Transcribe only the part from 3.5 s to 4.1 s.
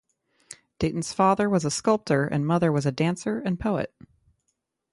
poet.